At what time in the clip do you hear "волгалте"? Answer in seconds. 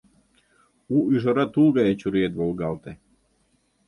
2.39-2.91